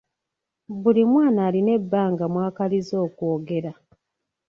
[0.81, 3.71] Buli mwana alina ebbanga mw’akaliza okwogera.